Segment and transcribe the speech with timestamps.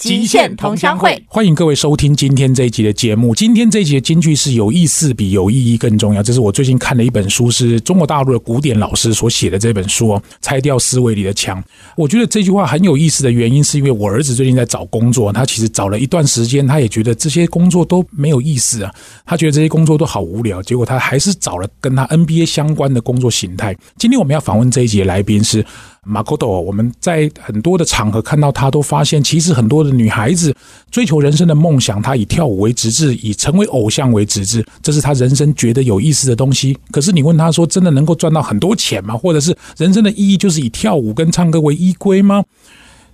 [0.00, 3.34] 极限同乡会，欢迎各位收听今天这一集的节目。
[3.34, 6.22] 今天这一集的金句是有意思比有意义更重要。
[6.22, 11.62] 这是我最近看的一本书，是中国大陆的古典老师所写的这本书哦，《拆掉思维里的墙》。
[11.98, 18.90] 我觉得这句话很有意思的原因，是因为我儿子最近在找工作，他其实找了一段时间，他也觉得这些工作都没有意思啊，
[19.26, 23.76] 他觉得这些工作都好无聊，结果他还是找了跟他 NBA 相关的工作形态。
[23.98, 25.62] 今天我们要访问这一集的来宾是。
[26.06, 30.54] 马可多，我们在很多的场合看到他，都发现其实很多的女孩子
[30.90, 36.76] 追求人生的梦想，她以跳舞为直至，以成为偶像为直至，这是她人生觉得有意思的东西。
[36.90, 39.14] 可是你问她说，真的能够赚到很多钱吗？
[39.14, 42.42] 或者是人生的意义就是以跳舞跟唱歌为依归吗？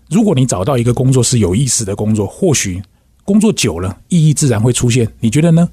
[0.09, 2.80] 如果你找到一个工作是有意思的工作，或许
[3.24, 5.09] 工作久了，意义自然会出现。
[5.18, 5.68] 你觉得呢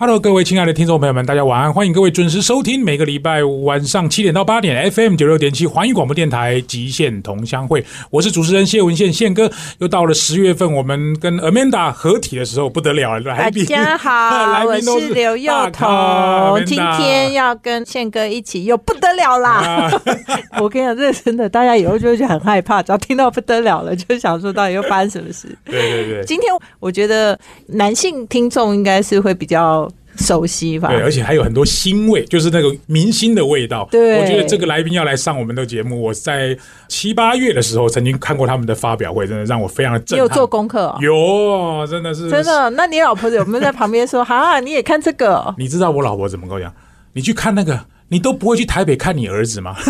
[0.00, 1.70] ？Hello，各位亲爱的听众朋友们，大家晚安！
[1.70, 9.50] 欢迎各位准时收听每个礼拜五晚上七点到八点 FM 九六点七环宇广播电台极限同乡会，我是主持人谢文宪宪哥。
[9.76, 19.90] 又到了十月份，我们跟 Amanda 合体的时候不得了了，大家好， 我是刘幼彤，今天要跟宪哥一起又不得了啦！
[20.62, 25.46] 我跟你讲，这真的，大家以后就会很害怕，只要听到不得了了，就想说到底又发生什么事？
[25.70, 29.89] 对对对，今天我觉得男性听众应该是会比较。
[30.20, 30.88] 熟悉吧？
[30.88, 33.88] 对，而且还有很多腥味，就是那个明星的味道。
[33.90, 36.56] 对，我觉得这个来宾要来上我们的节目，我在
[36.88, 40.26] 七八月的时候曾经看过他们的发表会，真的让我非常的震撼。
[40.26, 40.94] 有做功课？
[41.00, 42.70] 有，真的是真的。
[42.70, 46.72] 那你老婆有没有在旁边说：“哈，你也看这个？”你知道我老婆怎么跟我讲？
[47.12, 47.80] 你去看那个，
[48.10, 49.74] 你都不会去台北看你儿子吗？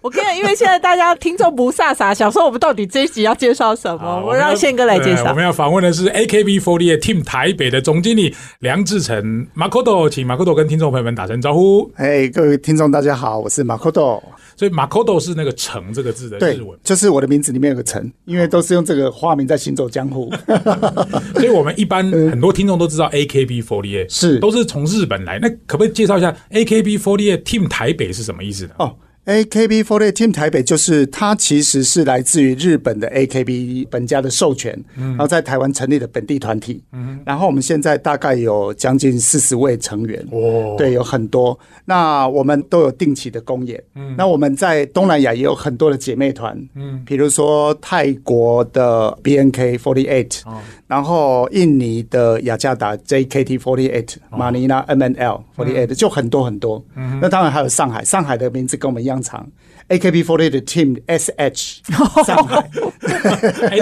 [0.00, 4.22] 我跟你讲，因为现在大家听众不飒飒，想说我们到底这一集要介绍什么？
[4.24, 5.30] 我让宪哥来介绍。
[5.30, 11.90] 我们要访问的是 AKB48 Team 台北的总经理梁志成马 a 多，请马 a 多跟听众朋友们打声招呼。
[11.96, 14.22] 哎，各位听众大家好，我是马 a 多。
[14.56, 20.32] 所以 Makoto 是那个“城”这个字的日文，就是我的名字里面有个“城”，因为都是用这个化名在行走江湖。
[21.34, 28.70] 所以我们一般很多听众都知道 AKB48 是都是从日本来，那可不可以介绍一下 AKB48 Team 台北是什么意思呢？
[28.78, 28.96] 哦。
[29.26, 36.82] AKB48 Team 台北就是它，其实是来自于日本的 AKB 本家的授权，嗯然后在台湾成立的本地团体。
[36.92, 41.58] 嗯然后我们现在大概有将近四十位成员，哦，对，有很多。
[41.86, 43.82] 那我们都有定期的公演。
[43.94, 50.42] 嗯那我们在东南亚也有很多的姐妹团，嗯，比如说泰国的 BNK48，
[50.86, 56.84] 然后印尼的雅加达 JKT48，马尼拉 MNL48，就很多很多。
[56.94, 59.13] 嗯那当然还有上海，上海的名字跟我们一样。
[59.14, 59.46] 商场
[59.88, 61.78] AKB48 的 Team SH
[62.24, 62.68] 上海，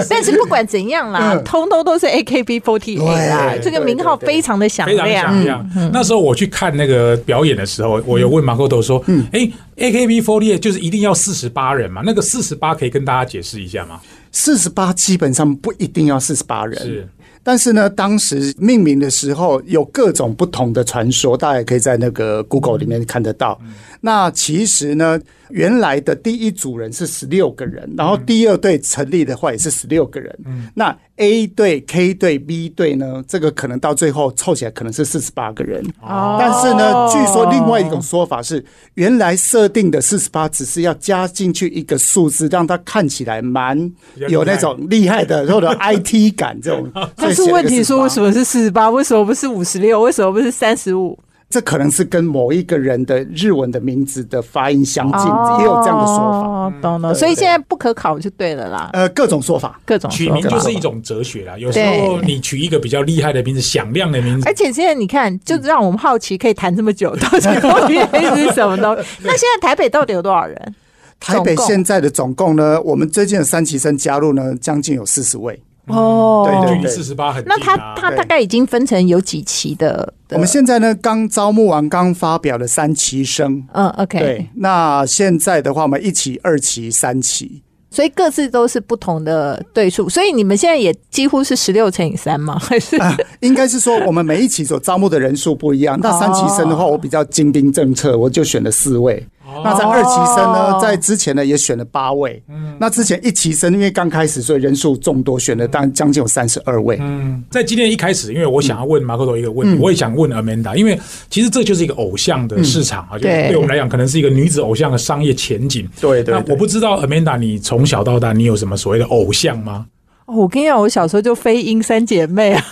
[0.09, 5.65] 但是不管怎样啦，通通都是 AKB48 啦，这个名号非常的响亮。
[5.91, 12.01] 那时候我去看那个表演的时候，我有问马可多说：“嗯，哎，AKB48 就是一定要四十八人嘛？
[12.05, 14.01] 那个四十八可以跟大家解释一下吗？
[14.31, 17.07] 四十八基本上不一定要四十八人，是。
[17.45, 23.59] 但是呢，当时命名的时候有各种不同的传说，大家可以在那个 Google 里面看得到。
[24.05, 25.17] 那其实呢，
[25.49, 30.37] 原来的第一组人是十六个人，然后第二队成立的话也是十六个人。
[30.75, 35.81] 那 A 队、K 队、B 队呢，这个可能到最后凑起来可能是四十八个人。
[36.01, 36.35] 哦。
[36.37, 38.65] 但是呢，据说另外一种说法是，
[38.95, 43.89] 原来设定的四十八只是要加进去一个数字，让它看起来蛮
[44.27, 46.91] 有那种厉害的或者 IT 感这种。
[47.15, 48.89] 但是问题说，为什么是四十八？
[48.89, 50.01] 为什么不是五十六？
[50.01, 51.17] 为什么不是三十五？
[51.53, 55.19] 这可能是跟某一个人的日文的名字的发音相近，
[55.59, 56.73] 也有这样的说法。
[56.81, 58.89] 懂了，所以现在不可考就对了啦。
[58.93, 61.55] 呃，各种说法，各种取名就是一种哲学啦。
[61.55, 67.93] 有时候你取一个比较厉害的名字、响亮的名字，而且现在你看，就让我们好奇，可以谈这么久，到底到底
[68.35, 69.07] 是什么东西？
[69.21, 70.75] 那现在台北到底有多少人？
[71.19, 72.81] 台北现在的总共呢？
[72.81, 75.61] 我们最近的三期生加入呢，将近有四十位。
[75.87, 77.43] 哦，对对，四十八很。
[77.45, 80.13] 那他他大概已经分成有几期的？
[80.29, 83.63] 我们现在呢，刚招募完，刚发表了三期生。
[83.73, 84.17] 嗯，OK。
[84.17, 90.09] 对，那现在的话，我们一期、二期、三期，所以各自都是不同的对数。
[90.09, 92.57] 所以你们现在也几乎是十六乘以三吗？
[92.63, 92.97] 还是？
[93.41, 95.99] 应该是说，我们每一期所招募的人数不一样。
[96.01, 99.23] 那三期生的话，我比较精兵政策，我就选了四位。
[99.63, 102.41] 那在二期生呢，在之前呢也选了八位。
[102.49, 106.97] 嗯，那之前一期生因为刚开始，所以人数众多，选了当将近有三十二位。
[107.01, 115.87] 嗯，在今天一开始，因为我想要问马克多一个问题，我也想问 Amanda，因为其实这就是一个偶像的市场啊，就对我们来讲，可能是一个女子偶像的商业前景。
[115.99, 116.33] 对对。
[116.33, 119.87] 那我不知道 Amanda，你从小到大，你有什么所谓的偶像吗？
[120.25, 122.65] 哦，我跟你讲，我小时候就飞鹰三姐妹啊。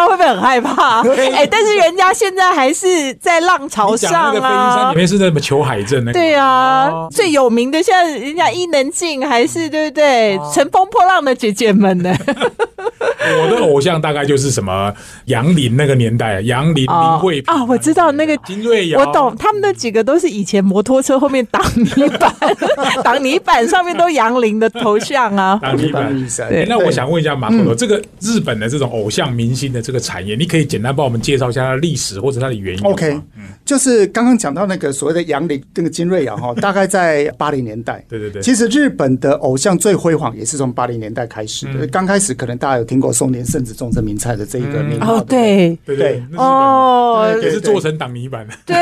[0.00, 1.00] 道会不会很害怕？
[1.34, 4.90] 哎，但是人家现在还是在浪潮上啊。
[4.90, 6.18] 里面是那么裘海镇那个。
[6.18, 10.38] 对啊，最有名的现在人家伊能静还是对不对？
[10.54, 12.14] 乘风破浪的姐姐们呢？
[13.00, 14.92] 我的偶像大概就是什么
[15.26, 22.34] 杨林那个年代，杨林林慧啊，我知道那个金瑞瑶，我懂，他们那几个都是以前摩托车后面挡泥板，
[23.02, 25.58] 挡泥板上面都杨林的头像啊。
[25.62, 26.14] 挡泥板，
[26.48, 26.66] 对。
[26.68, 33.20] 那我想问一下马可罗，这个日本的这种偶像明星的这个产业，你可以简单帮我们介绍一下它的历史或者它的原因？OK，
[33.64, 38.04] 就是刚刚讲到那个所谓的杨林，那个金瑞瑶哈，大概在八零年代。
[38.08, 38.42] 对对对。
[38.42, 41.86] 其实日本的偶像最辉煌也是从八零年代开始的。
[41.86, 45.18] 刚开始可能大家有听过松田圣子、中村明菜的这一个名号。
[45.18, 48.54] 哦，对对对，哦，也是做成挡泥板的。
[48.66, 48.76] 对，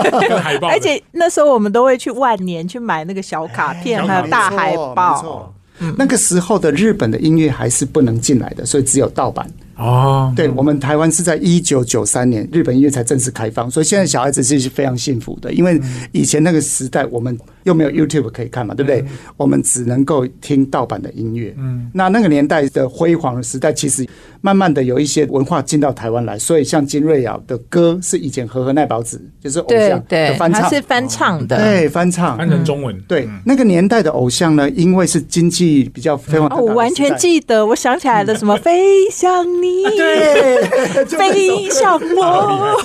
[0.40, 0.68] 海报。
[0.68, 5.54] 而且那时候我们都会去万年去买那个小卡片，还有大海报。
[5.98, 9.46] 那个时候的日本的音乐还是不能进来的，所以只有盗版。
[9.80, 15.80] 哦，对，我们台湾是在一九九三年日本音乐才正式开放，所以现在小孩子是非常幸福的，因为
[16.12, 19.02] 以前那个时代我们又没有 YouTube 可以看嘛，对不对？
[19.38, 21.54] 我们只能够听盗版的音乐。
[21.56, 24.06] 嗯，那那个年代的辉煌的时代，其实
[24.42, 32.36] 慢慢的有一些文化进到台湾来，所以像金瑞瑶的歌是以前和和奈保子就是偶像的翻唱，是翻唱的，对，翻唱。
[32.36, 32.98] 翻成中文。
[33.08, 39.69] 对，那个年代的偶像呢，因为是经济比较飞黄，我完全记得，我想起来了，什么飞向你。
[39.96, 42.76] 对，飞向我，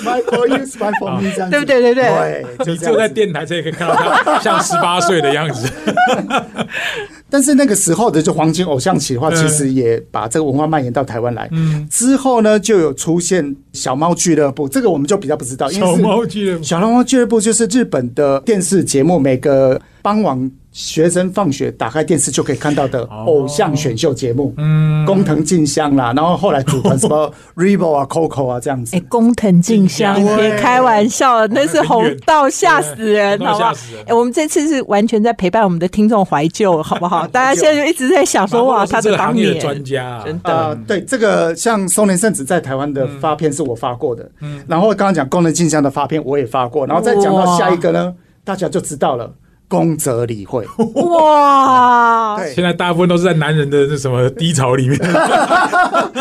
[1.50, 1.80] 对不对？
[1.80, 5.70] 对对，你坐在电台这也可以看到他像十八岁的样子。
[7.28, 11.48] 但是那个时候的就黄金偶像企划，其实也把这个文化蔓延到台湾来。
[11.52, 15.68] 嗯之后呢，就有出现小猫俱乐部，这个我们就比较不知道。
[15.68, 20.50] 小猫俱乐部，小猫俱乐部就是日本的电视节目，每个傍晚。
[20.76, 28.94] 学生放学打开电视就可以看到的偶像选秀节目，嗯，工藤静香啦，然后后来组团什么 Rebo 啊、Coco 啊这样子。
[28.94, 33.72] 哎，工藤静香，别开玩笑，那是红到吓死人，好不好？
[34.06, 37.25] 哎，我们这次是完全在陪伴我们的听众怀旧，好不好？
[37.28, 40.78] 大家现在就一直在想说，哇，他的行业专家，真的。
[40.86, 48.14] 对，这个像松林圣子在台湾的发片是我发过的，嗯，然后刚刚讲功能镜像的发片我也发过，然后再讲到下一个呢，
[48.44, 49.32] 大家就知道了。
[49.68, 50.64] 宫泽理惠，
[50.94, 52.38] 哇！
[52.54, 54.96] 现在大部分都是在男人的那什么低潮里面。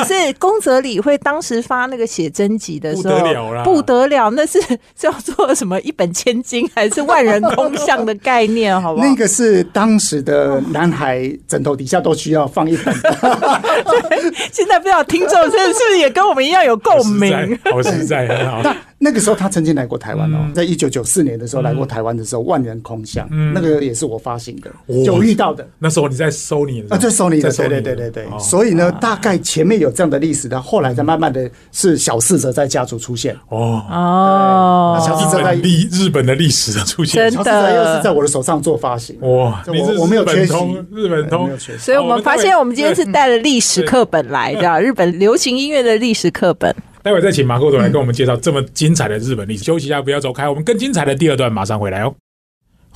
[0.06, 4.59] 是宫泽理惠当时发那个写真集的时候，不得了不得了，那是
[4.95, 8.80] 叫做什么一本千金还是万人空巷的概念？
[8.81, 9.06] 好不好？
[9.06, 12.94] 那个是当时的男孩枕头底下都需要放一本。
[14.51, 17.57] 现在不知道听众是不是也跟我们一样有共鸣？
[17.65, 18.75] 好实在，很好。
[18.98, 24.71] 那个时候他曾经来过台湾哦，在一九九四年的时候来过台湾的时候，万人空巷，那个也是我发行的，
[25.03, 25.67] 有遇到的。
[25.79, 28.25] 那时候你在收你啊，在收你的，对对对对对。
[28.39, 33.35] 所以呢，大概前面有这样的历史，然后来才慢慢的是小四者在家族出现。
[33.49, 39.17] 哦哦，小四者在历日本的历史的出现，真的又是在我的手上做发行。
[39.21, 40.53] 哇，我我没有缺席，
[40.91, 41.49] 日本通，
[41.79, 46.73] 所以我们发现我们今天是带了历史课本来 的，日本流行音乐的历史课本。
[47.01, 49.63] 待会再请马克总来跟我们介绍这么精彩的日本历史。
[49.63, 52.11] 休息一下，不要走开，我们更精彩的第二段马上回来哦。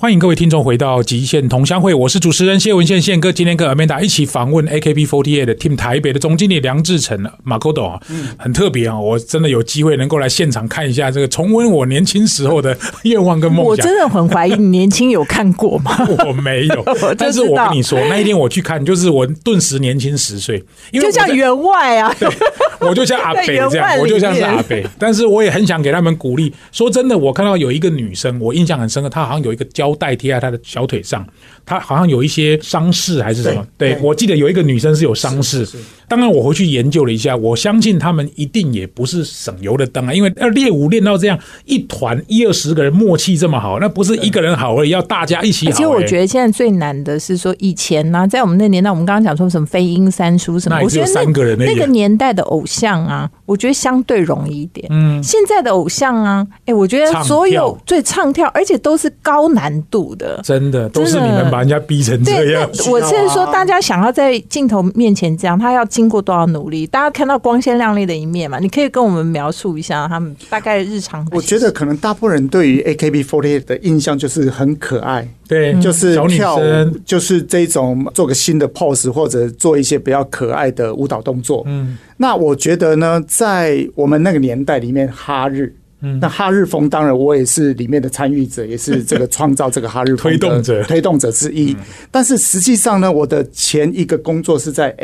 [0.02, 3.34] 欢迎各位听众回到极限同乡会，我是主持人谢文宪宪哥。
[3.34, 8.00] 今天跟 Amanda 一起访问 AKB48 的 Team 台北的总经理梁志成马可斗啊，
[8.38, 8.98] 很特别啊！
[8.98, 13.66] 我真的有机会能够来现场看一下这个重温我年轻时候的愿望跟梦想。
[13.66, 15.94] 我真的很怀疑你年轻有看过吗？
[16.26, 16.86] 我没有，
[17.20, 22.16] 但是我跟你说，那一天我去看，就是我顿时年轻十岁，因为就像员外啊，
[22.80, 24.88] 我就像阿北这样，我就像是阿北。
[24.98, 26.54] 但是我也很想给他们鼓励。
[26.72, 29.89] 说真的，我看到有一个女生，我印象很深刻，她好像有一个胶。
[29.90, 31.28] 胶带贴在他的小腿上，
[31.66, 33.68] 他好像有一些伤势还是什么？
[33.78, 35.68] 对我记得有一个女生是有伤势。
[36.10, 45.72] 当然，我回去研究了一下，我相信他们一定也不是省油的灯啊，因为要练舞练到这样一团一二十个人默契这么好，那不是一个人好而已，要大家一起好。
[45.72, 54.88] 而且我觉得现在最难的是说，以前呢，在我们那年代，我们刚刚讲说什么飞鹰三叔什么，我觉得三个人那个年代的偶像啊，我觉得相对容易一点。
[54.90, 62.68] 嗯，现在的偶像啊，哎，我觉得所有最唱跳，而且都是高难度的，真的都是你们把人家逼成这样。
[62.90, 65.86] 我是说，大家想要在镜头面前这样，他要。
[66.00, 68.58] 经过多少努力，大家看到光鲜亮丽的一面嘛？
[68.58, 71.28] 你可以跟我们描述一下他们大概日常。
[71.32, 76.62] 我觉得可能大部分人对于 AKB48 的印象就是很可爱，对，就是跳舞，
[77.06, 81.64] 就是这种做个新的 pose 或者做一些比较可爱的舞蹈动作。
[81.68, 85.76] 嗯，那我觉得呢，在我们那个年代里面，哈日。
[86.02, 91.76] 嗯那哈日风当然我也是里面的参与者，也是这个创造这个哈日风推动者推动者之一。
[92.10, 94.96] 但是实际上呢，我的前一个工作是在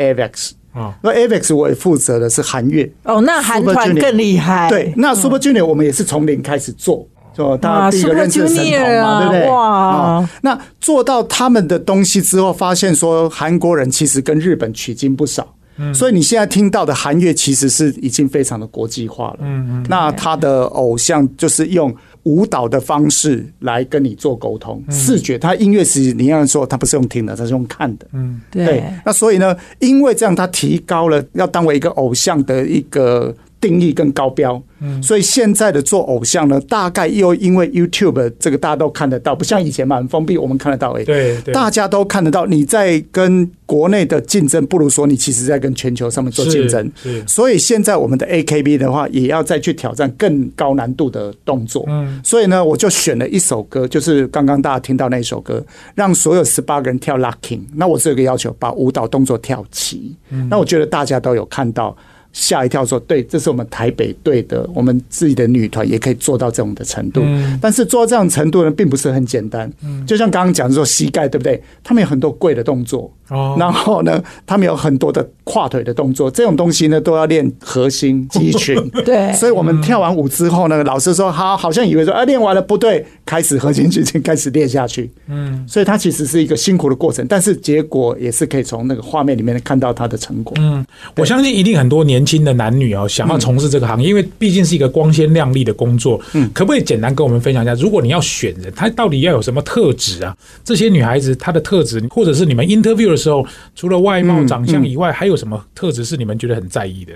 [1.02, 2.90] 那 Avex 我也负责的是韩乐。
[3.04, 4.68] 哦，那韩团更厉害。
[4.68, 7.06] 对，那 Super Junior 我们也是从零开始做，
[7.36, 9.50] 就他第一个认识神童嘛，对不对？
[9.50, 10.28] 哇！
[10.42, 15.46] 那做到他们的东西之后，发现说韩国人其实跟日本取经不少。
[15.92, 19.36] 所以你现在听到的韩乐其实是已经非常的国际化了。
[19.42, 19.86] 嗯嗯。
[19.90, 21.94] 那他的偶像就是用
[22.26, 25.38] 舞蹈的方式来跟你做沟通，视觉。
[25.38, 28.06] 他音乐是你要说他不是用听的，他是用看的。
[28.12, 28.82] 嗯，对。
[29.04, 33.34] 那所以呢，因为这样，他提高了要当为一个偶像的一个。
[33.60, 34.62] 定义更高标，
[35.02, 42.46] 所以现在的做偶像呢，大概又因为 YouTube 这个大家都看得到，不像以前嘛很封闭，我们看得到哎，对，大家都看得到。
[42.46, 46.92] 你在跟国内的竞争，不如说你其实在跟全球上面做竞争。
[47.26, 51.84] 所以现在我们的 AKB 的话，也要再去挑战更高难度的动作。
[51.88, 57.62] 嗯，所以呢，我就选了一首歌，就是刚刚大家听到那一首歌，让所有十八个人跳 Locking。
[57.74, 60.14] 那我只有个要求，把舞蹈动作跳齐。
[60.50, 61.96] 那我觉得大家都有看到。
[62.38, 67.22] 吓一跳，说对，这是我们台北队的，我们自己的女团也可以做到这种的程度。
[67.62, 69.72] 但是做到这样程度呢，并不是很简单。
[70.06, 71.62] 就像刚刚讲说膝盖，对不对？
[71.82, 73.10] 他们有很多跪的动作。
[73.28, 78.76] 哦，然后呢，他们有很多的跨腿的动作，这种东西呢都要练核心肌群。
[79.04, 85.10] 对，所以我们跳完舞之后呢，老师说好，好像以为说啊练完了不对，开始核心肌群开始练下去。
[85.28, 90.54] 嗯，所以它其实是一个辛苦的过程，但是结果也是可以从那个画面里面看到它的成果。
[90.60, 90.84] 嗯，
[91.16, 96.20] 我相信一定很多年轻的男女哦想要从事这个行业，因为毕竟是一个光鲜亮丽的工作。
[96.34, 100.36] 嗯，可不可以简单跟我们分享一下，如果你要选人，他到底要有什么特质啊？
[100.64, 103.15] 这些女孩子她的特质，或者是你们 interview。
[103.16, 107.12] 时候，除了外貌长相以外，还有什么特质是你们觉得很在意的？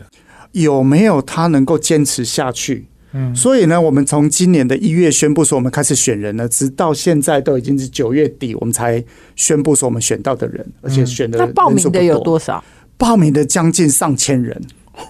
[0.53, 2.87] 有没有他能够坚持下去？
[3.13, 9.05] 嗯，所以呢，我们从今年的一月宣布说我们开始选人了，直到现在都已经是九月底，我们才
[9.35, 12.63] 宣布说我们选到的人，而且选的那报名的有多少？
[12.97, 14.53] 报名的将近上千人，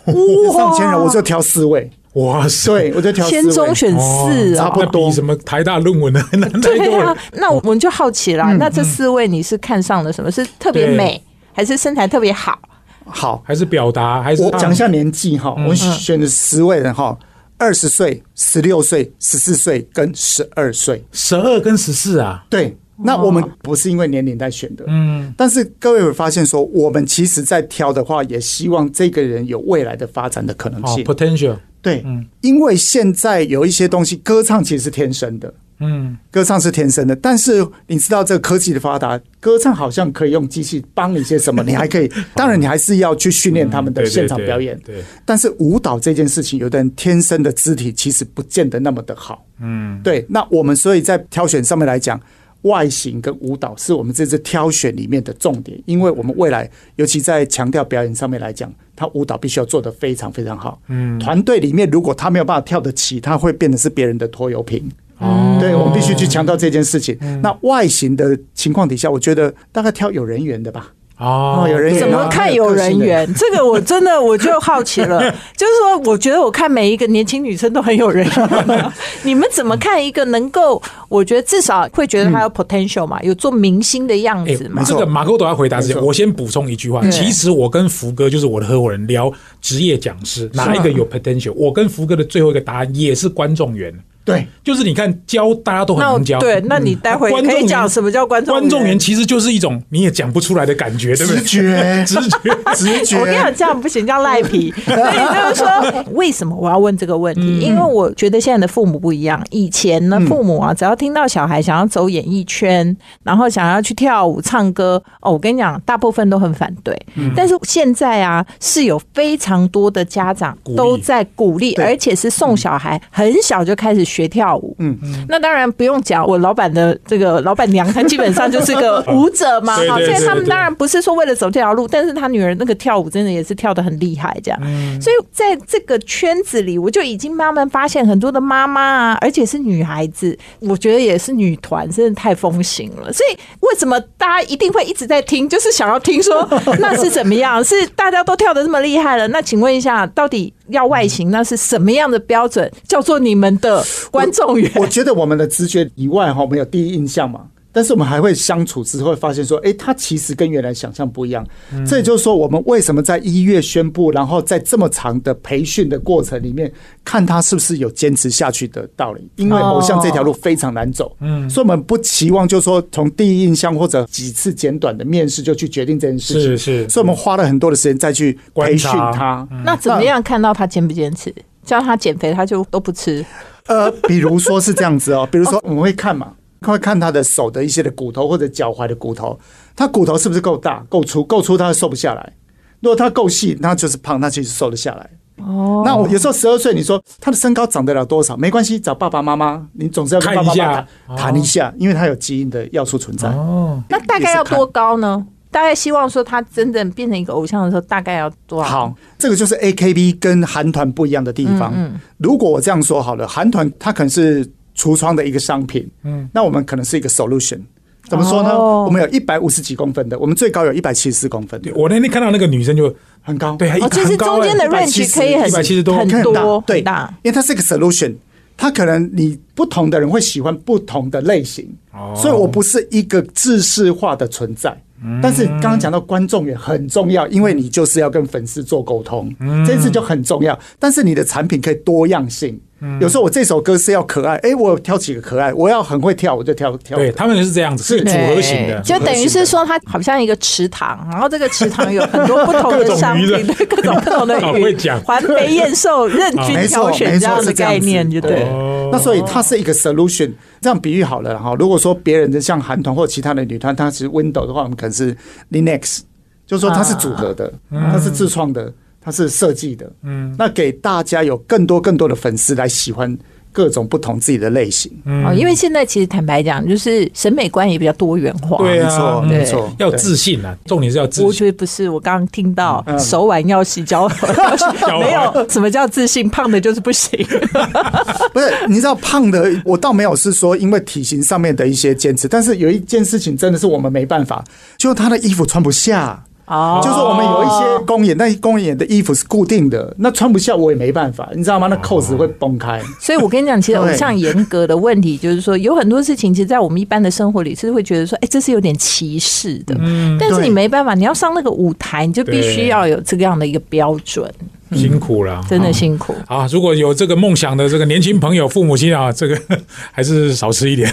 [0.07, 1.91] 上千人，我就挑四位。
[2.15, 2.73] 哇塞！
[2.73, 6.23] 对，我在挑千中选四，差不多什么台大论文的
[6.61, 8.45] 对啊， 那我们就好奇了。
[8.55, 10.31] 那这四位你是看上了什么？
[10.31, 12.59] 是特别美，还是身材特别好？
[13.05, 14.23] 好，还是表达？
[14.23, 15.55] 还是我讲一下年纪哈？
[15.69, 17.17] 我选的十位人哈，
[17.57, 22.45] 二十岁、十六岁、十四岁跟十二岁，十二跟十四啊？
[22.51, 22.77] 对。
[23.03, 31.57] 那我们不是因为年龄在选的，嗯，但是各位会发现说，我们其实在挑的话，也希望这个人有未来的发展的可能性，potential。
[31.83, 37.17] 对，嗯，因为现在有一些东西，歌唱其实是天生的，嗯，歌唱是天生的。
[37.17, 44.79] 但是你知道，这个科技的发达，歌唱好像可以用机器帮你些什么，你还可以， 当然你还是要去训练他们的现场表演。
[44.85, 50.27] 对，但是舞蹈这件事情，有的人天生的肢体其实不见得那么的好，嗯，对。
[50.29, 52.21] 那我们所以在挑选上面来讲。
[52.63, 60.81] 外形跟舞蹈是我们这次挑选里面的重点，因为我们未来尤其在强调表演上面来讲，他舞蹈必须要做得非常非常好。
[60.89, 64.91] 嗯，团队里面如果他没有办法跳得起，他会变得是别人的拖油瓶。
[65.19, 67.19] 哦，对，我们必须去强调这件事情。
[67.43, 70.93] 那外形的情况底下，我觉得大概挑有人缘的吧。
[71.21, 73.31] 哦，有人怎么看有人缘？
[73.35, 75.21] 这个我真的我就好奇了。
[75.55, 78.93] 就是说，我觉得我看每一个年轻女生都很有人缘。
[79.23, 80.83] 你们怎么看一个能够？
[81.11, 84.83] 我觉得至少会觉得她有 potential 嘛，有做明星的样子嘛。
[84.83, 87.07] 这个马哥都要回答之前，我先补充一句话。
[87.11, 91.53] 其实我跟福哥就是我的合伙人聊职业讲师，哪一个有 potential？
[91.55, 93.93] 我跟福哥的最后一个答案也是观众缘。
[94.31, 96.39] 对，就是你看教大家都很能教。
[96.39, 98.99] 对，那你待会可以讲什么叫观众观众缘？
[98.99, 101.41] 其实就是一种你也讲不出来的感觉，对不对？
[101.41, 103.19] 直觉，直觉，直觉。
[103.21, 104.71] 我跟你讲，这样不行，叫赖皮。
[104.85, 107.61] 所以就是说，为什么我要问这个问题？
[107.61, 109.43] 因为我觉得现在的父母不一样。
[109.51, 116.95] 以前呢，父母啊，只要听到小孩想要走演艺圈，然后想要去跳舞、唱歌，哦，我跟你讲，大部分都很反对。
[117.35, 124.01] 但是现在啊，是有非常多的家长都在鼓励，而且是送小孩很小就开始。
[124.11, 124.99] 学跳舞，嗯，
[125.29, 126.27] 那当然不用讲。
[126.27, 129.99] 我老板的这个老板娘，她基本上就是个 舞者嘛，哈。
[129.99, 134.61] 所以他们当然不是说为了走这条路，但是他女儿那个跳舞真的也是跳的很厉害，这样。
[135.01, 143.13] 所以在这个圈子里，我就已经慢慢发现很多的妈妈啊，而且是女孩子，我觉得也是女团，真的太风行了。
[143.13, 146.49] 所以为什么大家一定会一直在听，就是想要听说
[146.79, 147.63] 那是怎么样？
[147.65, 149.27] 是大家都跳的这么厉害了？
[149.29, 150.53] 那请问一下，到底？
[150.71, 152.71] 要外形，那是什么样的标准？
[152.89, 154.71] 叫做你们的观众缘？
[154.77, 157.47] 我觉得我们的直觉以外哈，我们有第一印象嘛。
[157.73, 161.47] 但是我们还会相处之后发现说，哎，他其实跟原来想象不一样。
[161.87, 166.71] 这也就是说，我们为什么在一月宣布，然后在这么长的培训的过程里面，
[167.05, 169.31] 看他是不是有坚持下去的道理？
[169.37, 179.47] 因为偶像这条路非常难走，嗯，所以我们不期望就是说从第一印象或者几次简短的面试就去决定这件事情，是是，所以我们花了很多的时间再去培训他。
[179.65, 181.33] 那怎么样看到他坚不坚持？
[181.65, 183.25] 叫他减肥，他就都不吃。
[183.67, 186.33] 呃，比如说是这样子哦，比如说我们会看嘛。
[186.69, 189.39] 会看他的手的一些的骨头或者脚踝的骨头，
[189.75, 192.33] 他骨头是不是够大、够粗、够粗，他瘦不下来。
[192.81, 195.11] 如果他够细，那就是胖，他其实瘦得下来。
[195.43, 198.37] 哦，那我有时候十二岁，你说他的身高长得了多少？
[198.37, 203.29] 没关系，找爸爸妈妈，你总是要跟爸爸妈妈谈一下，因为他有基因的要素存在。
[203.31, 205.27] 哦，那大概要多高呢？
[205.51, 208.69] 大概希望说他真正变成一个偶像的时候，大概要多少？
[208.69, 211.73] 好，这个就是 A K B 跟韩团不一样的地方。
[211.75, 214.47] 嗯，如果我这样说好了，韩团他可能是。
[214.81, 217.61] 橱窗的一个商品，嗯，那我们可能是一个 solution，
[218.09, 218.59] 怎么说呢？
[218.59, 221.61] 我们有一百五十几公分的，我们最高有一百七十四公分。
[221.75, 228.15] 我那天看到那个女生就很高，对，其实中间的 range 可以很一百七十多，很多，对，大，因为它是一个 solution，
[228.57, 231.69] 它可能你不同的人会喜欢不同的类型，
[232.17, 234.75] 所以我不是一个制式化的存在。
[235.23, 239.35] 但是刚刚讲到观众也很重要，因为你就是要跟粉丝做沟通，
[239.67, 240.59] 这次就很重要。
[240.79, 242.59] 但是你的产品可以多样性。
[243.01, 246.97] 有时候我这首歌是要可爱，哎，我挑几个可爱；我要很会跳，我就跳跳。
[246.97, 258.47] 对他们也是这样子，是组合型的，就等于是说它好像一个池塘，然后这个池塘有很多不同的商品，各种 不同的鱼，环肥燕瘦，任君挑选这样的概念，就对。
[258.91, 261.55] 那所以它是一个 solution，这样比喻好了哈。
[261.59, 265.17] 如果说别人的像韩团或其他的女团，它是 Window 的话，我们可能是
[265.53, 266.01] Linux，
[266.47, 268.73] 就是说它是组合的，它是自创的。
[269.01, 273.17] 它是设计的，嗯，那给大家有更多更多的粉丝来喜欢
[273.53, 281.27] 各种不同自己的类型，嗯，因为现在其实坦白讲，就是审美观也比较多元化，对啊，没错，要自信啊，重点是要自信。
[281.27, 284.07] 我觉得不是，我刚刚听到手腕要洗脚，
[285.01, 287.19] 没有什么叫自信，胖的就是不行。
[288.33, 294.45] 不是，你知道胖的，我倒没有是说因为体型上面的一些坚持，但是有一件事情真的是我们没办法，
[294.77, 296.23] 就他的衣服穿不下。
[296.51, 301.69] 哦，就是我们有一些公演，那公演的衣服是固定的，那穿不下我也没办法，你知道吗？
[301.69, 302.83] 那扣子会崩开。
[302.99, 309.77] 所以我跟你讲，其实偶像严格的问题就是说，有很多事情，其实，在我们一般的生活里是会觉得说，哎，这是有点歧视的。
[309.79, 314.29] 嗯，但是你没办法，你要上那个舞台，你就必须要有这个样的一个标准。
[314.73, 316.47] 辛苦了，真的辛苦啊！
[316.51, 319.37] 如果有这个梦想的这个年轻朋友，父母亲啊，这个
[319.91, 320.93] 还是少吃一点，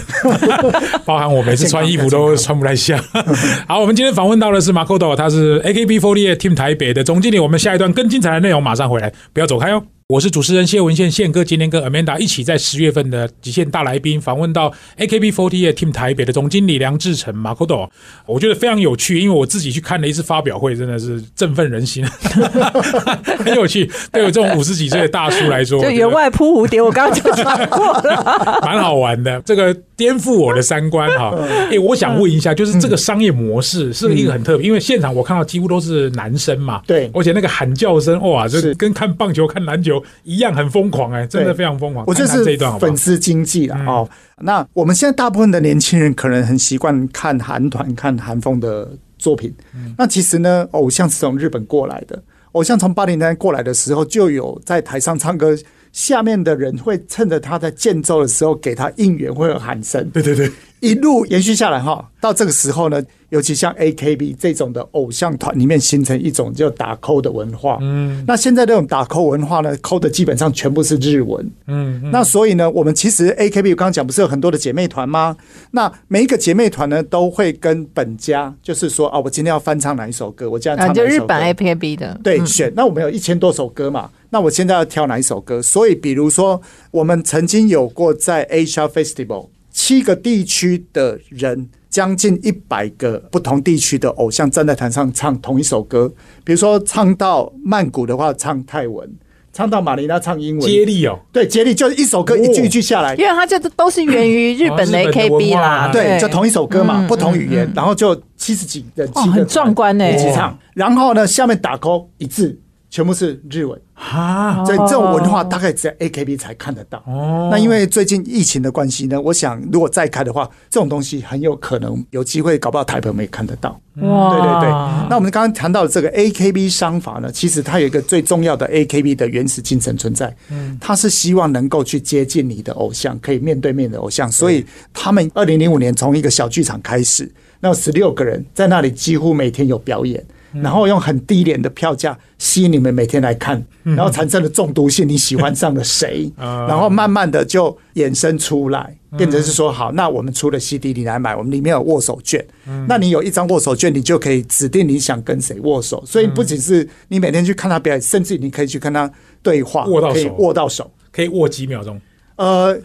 [1.06, 3.02] 包含我每次穿衣服都穿不太下。
[3.68, 7.38] 好，我们今天访问到的是马可多，他是 AKB48 Team 台北的总经理。
[7.38, 9.82] 我们下一段更精彩的内容马上回来，不要走开哦。
[10.10, 17.90] 我是主持人谢文宪，宪哥今天跟 Amanda 一起在十月份的极限大来宾访问到 AKB48 Team 台北的总经理梁志成马可多，
[18.24, 22.02] 我觉得非常有趣，因为我自己去看了一次发表会，真的是振奋人心，
[23.44, 23.84] 很有趣。
[24.10, 29.38] 对我这种五十几岁的大叔来说，就员外扑蝴蝶，我刚刚就讲过了， 蛮好玩的。
[29.42, 31.34] 这个颠覆我的三观哈。
[31.70, 40.02] 哎，我想问一下，就是这个商业模式是一个很特别，因为现场我看到几乎都是男生嘛，对，而且那个喊叫声哇，就是跟看棒球、看篮球。
[40.22, 42.04] 一样很疯狂哎，真的非常疯狂。
[42.06, 44.08] 我就是这一段粉丝经济了哦。
[44.40, 49.52] 那我们现在大部分的年轻人可能很习惯看韩团、看韩风的作品。
[49.96, 52.22] 那其实呢，偶像是从日本过来的。
[52.52, 55.56] 偶像从八零年代过来的时候，就有在台上唱歌，
[55.98, 60.08] 下面的人会趁着他在间奏的时候给他应援，会有喊声。
[60.10, 60.48] 对对对。
[60.78, 67.78] 一路延续下来哈，到这个时候呢，尤其像 A K B 这种的偶像团里面形成一种叫打 call 的文化。
[67.80, 71.50] 嗯，那现在这种打 call 文化呢，call 的基本上全部是日文。
[71.66, 75.36] 嗯，那所以呢，我们其实 A K B 刚刚讲不是有很多的姐妹团吗？
[75.72, 82.72] 那每一个姐妹团呢，都会跟本家，就是说啊，我今天要翻唱哪一首歌，我今天唱就日本 A K B 的对选。
[82.76, 85.62] 那我们有一千多首歌嘛，那我现在要挑哪一首歌？
[85.62, 86.60] 所以比如说，
[86.90, 89.48] 我们曾经有过在 Asia Festival。
[89.70, 96.12] 七个地区的人，将近一百个不同地区的偶像站在台上唱同一首歌。
[96.42, 99.06] 比如说，唱到曼谷的话，唱泰文；
[99.52, 100.68] 唱到马尼拉，唱英文。
[100.68, 103.14] 接力哦，对，接力就是一首歌一句一句下来。
[103.14, 110.58] 因为它这都是源于日本的 AKB 啦，对，就同一首歌嘛，不同语言，然后就七十几的七个壮观呢，一起唱。
[110.74, 112.58] 然后呢，下面打 call 一致，
[112.90, 113.80] 全部是日文。
[113.98, 117.02] 啊，所以这种文化大概只有 AKB 才看得到。
[117.06, 123.78] 哦，那因为最近疫情的关系呢，我想如果再开的话，这种东西很有可能有机会，搞不好台北我们也看得到。
[123.96, 124.70] 哇，对对对。
[125.10, 140.24] 那我们刚刚谈到的这个 AKB 商法呢，其实它有一个最重要的 AKB 的原始精神存在，嗯，它是希望能够去接近你的偶像，可以面对面的偶像，所以他们二零零五年从一个小剧场开始，那十六个人在那里几乎每天有表演。
[140.52, 146.30] 然后用很低廉的票价吸引你们每天来看，然后产生了中毒性，你喜欢上了谁？
[146.36, 152.44] 然后慢慢的就衍生出来，变成是说好，那我们出了 CD 你来买，我们里面有握手券，
[152.86, 156.02] 那你有一张握手券，你就可以指定你想跟谁握手。
[156.06, 159.10] 所以不仅是你每天去看他表演，甚至你可以去跟他
[159.42, 162.00] 对话，握到手，握到手，可以握几秒钟。
[162.36, 162.78] 呃。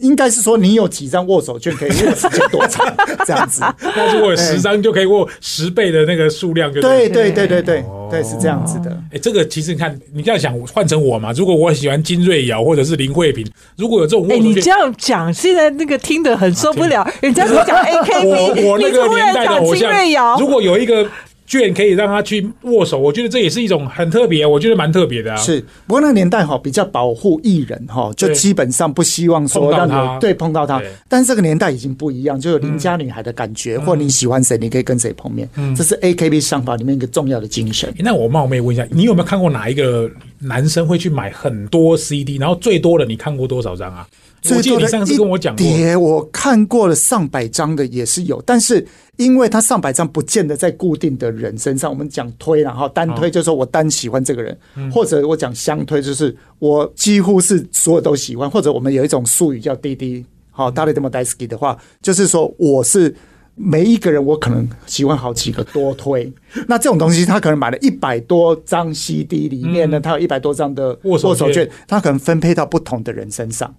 [0.00, 2.86] 应该是说你有几张握手券可以握时间多长
[3.26, 8.90] 这样子，那如果有十张就可以握十倍的那个数量，就对对对对对对是这样子的。
[9.12, 19.92] 哎，这个其实你看，你这样想换成我嘛，如果我喜欢金瑞瑶或者是林慧萍，如果有这种握手券，你这样讲，现在那个听得很受不了，人家是讲 AKB，我我那个年代的偶像，
[20.38, 21.06] 如果有一个。
[21.50, 25.36] 券可以让他去握手，我觉得这也是一种很特别，我觉得蛮特别的啊。
[25.36, 30.80] 是，不过那个年代哈比较保护艺人哈，就基本上不希望说让你对碰到他。
[31.08, 35.48] 但是这个年代已经不一样，就有邻家女孩的感觉，或你喜欢谁，你可以跟谁碰面。
[35.76, 37.92] 这是 A K B 上法里面一个重要的精神。
[37.98, 40.08] 那我冒昧问一下，你有没有看过哪一个
[40.38, 42.36] 男生会去买很多 C D？
[42.36, 44.06] 然后最多的你看过多少张啊？
[44.40, 54.58] 最多的一叠，我看过了上百张的也是有，但是因为它上百张不见得在固定的人身上，我们讲推，然后单推就是说我单喜欢这个人，
[54.90, 63.14] 或者我讲相推，就是我几乎是所有都喜欢，或者我们有一种术语叫滴滴，好，大力这么 d i s k y 的话，就是说我是
[63.54, 66.32] 每一个人我可能喜欢好几个多推，
[66.66, 73.74] 那这种东西他可能买了一百多张 CD 里面呢，他有一百多张的握手券，他可能分配到不同的人身上。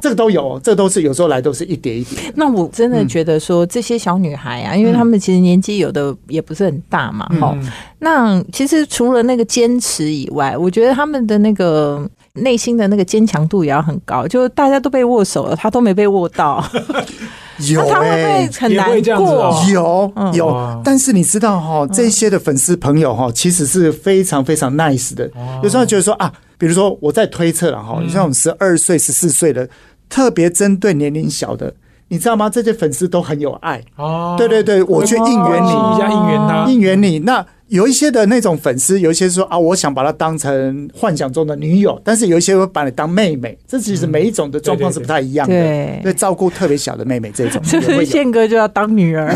[0.00, 2.32] 这个都有，这都是有时候来都是一叠一叠。
[2.34, 7.56] 那我真的觉得说这些小女孩啊，因为她们其实年纪有的也不是很大嘛，哈。
[7.98, 14.26] 那其实除了那个坚持以外，我觉得他们的那个内心的那个坚强度也要很高。
[14.28, 16.64] 就大家都被握手了，她都没被握到。
[17.70, 19.64] 有哎，很难过。
[19.70, 25.30] 有有，但是你知道哈，这些的粉丝朋友哈，其实是非常非常 nice 的。
[25.62, 26.32] 有时候觉得说啊。
[26.58, 29.68] 比如说，我在推测了哈，你像我们十二岁、十四岁的，
[30.08, 31.74] 特别针对年龄小的，
[32.08, 32.48] 你知道吗？
[32.48, 34.34] 这些粉丝都很有爱哦。
[34.38, 37.46] 对对对，我去应援你一下，应援他，应援你那。
[37.68, 45.54] 有一些的那种粉丝，有一些说啊，我想把她当成幻想中的女友，但是有一些会把你当妹妹，这其实每一种的状况是不太一样的。
[46.02, 49.34] 对，照顾特别小的妹妹这种，是不是宪哥就要当女儿？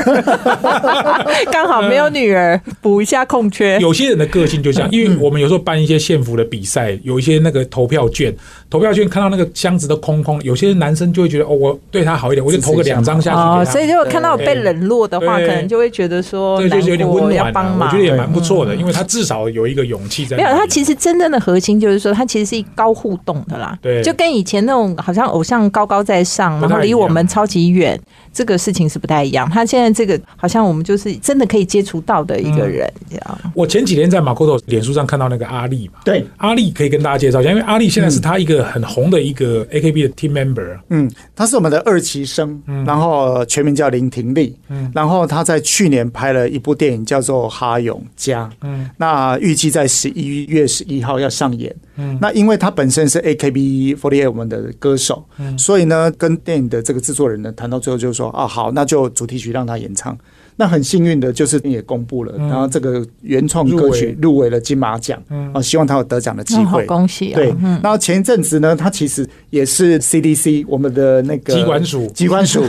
[1.51, 3.79] 刚好没有女儿，补一下空缺。
[3.81, 8.33] 有些人的个性就这样，因为我们有时候办一些县服的比赛，有一些那个投票券，
[8.71, 13.37] 投票券看到那个箱子都空空，有些男生就会觉得哦，我对他好一点，我就投个两张下去。
[13.37, 17.90] 哦，所以如果看到被冷落的话，可能就会觉得说，对，就是有点温暖，要帮忙。
[18.20, 20.37] 蛮不错的，因为他至少有一个勇气在。
[20.37, 23.78] 没有，他其实真正的核心就是说，他其实是一高互动的啦。
[23.80, 27.98] 对，就跟以前那种好像偶像高高在上，然后离我们超级远，
[28.33, 29.49] 这个事情是不太一样。
[29.51, 33.38] 他现在这个好像我们就是真的可以接触到的一个人，这样。
[33.55, 40.79] 我前几天在马可多脸书上看到那个阿丽嘛，对，阿丽可以跟大家介绍一下，因为阿丽现在是他一个很红的一个 AKB 的 team member。
[40.88, 44.57] 嗯，他是我们的二期生，然后全名叫林婷丽。
[44.69, 48.45] 嗯，然后他在去年拍了一部电影叫做《哈永家》。
[48.62, 48.88] 嗯。
[48.97, 51.75] 那预计在十一月十一号要上演。
[52.01, 60.17] 嗯，那因为他本身是 A K B Forty Eight 我们的歌手，嗯，所以呢，跟电影的这个制作人呢谈到最后，就是说啊，好，那就主题曲让他演唱。
[60.61, 64.51] 那很幸运的就是也公布了，然后这个原创歌曲入围。
[64.51, 65.16] 了金马奖，
[65.55, 66.85] 啊，希望他有得奖的机会。
[66.85, 67.33] 恭喜！
[67.33, 72.64] 对，然后前一阵子呢，他其实也是 CDC 我们的那个机关署，机关署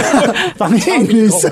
[0.56, 1.50] 防疫女神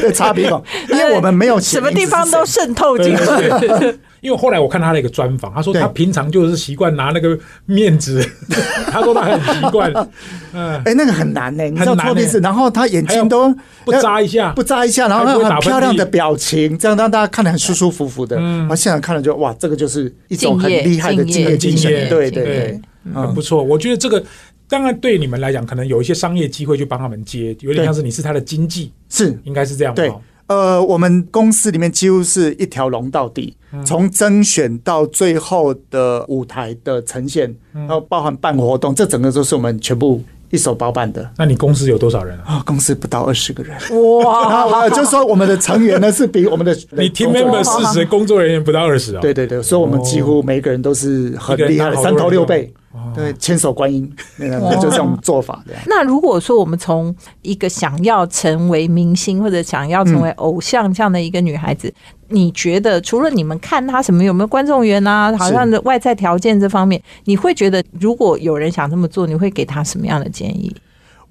[0.00, 3.98] 的擦鼻孔， 因为我们没有什么地方都渗透进去。
[4.20, 8.20] 因为后来我看他的一个专访，他说他平常就是习惯拿那个面纸，
[8.90, 9.92] 他说他很习惯。
[10.52, 18.36] 嗯，哎，那个很难呢，你知道脱鼻子，然后他眼睛都不眨一下，不眨一下，然后很漂亮的表情，这样让大家看得很舒舒服服的。
[18.38, 22.80] 嗯，现场看了就哇，这个就是一种很厉害的敬业精神，对对对，
[23.14, 23.62] 很不错。
[23.62, 24.22] 我觉得这个
[24.68, 29.38] 当然对你们来讲，可能有一些商业机会去帮他们接，有点像是你是他的经济，是。
[29.44, 30.12] 应该是这样对。
[30.46, 41.30] 呃，我们公司里面几乎是一条龙到底，从甄选到最后的舞台的呈现，然后包含办活动，这整个都是我们全部一手包办的。
[41.36, 42.54] 那你公司有多少人啊？
[42.54, 43.76] 啊，公司不到二十个人。
[44.22, 49.20] 哇， 就是说我们的成员呢是比我们的你 team member 四十，工作人员不到二十啊？
[49.20, 52.72] 对对对，所以我们几乎每个人都是很厉害的，三头六臂。
[53.14, 55.74] 对，千手观音，那就这种做法的。
[55.86, 61.92] 那如果说我们从一个想要成为明星或者想要成为偶像这样的一个女孩子，
[62.28, 70.74] 你觉得除了你们看她什么有没有观众缘啊，好像的外在条件这方面，你会觉得如果有人想这么做，你会给她什么样的建议？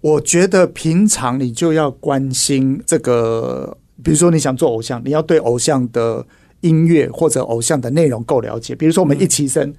[0.01, 6.25] 我觉得平常你就要关心这个，比如说你想做偶像，你要对偶像的
[6.61, 8.75] 音乐或者偶像的内容够了解。
[8.75, 9.73] 比如说我们一起生。